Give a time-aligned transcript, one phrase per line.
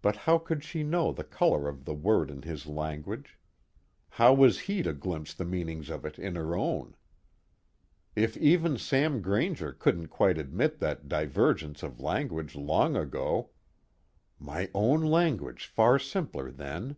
[0.00, 3.38] But how could she know the color of the word in his language?
[4.08, 6.96] How was he to glimpse the meanings of it in her own?
[8.14, 13.50] If even Sam Grainger couldn't quite admit that divergence of language long ago
[14.40, 16.96] (_my own language far simpler then!